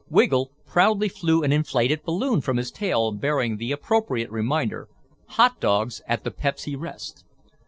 [0.09, 4.87] Wiggle proudly flew an inflated balloon from his tail bearing the appropriate reminder
[5.27, 7.23] HOT DOGS AT THE PEPSY REST.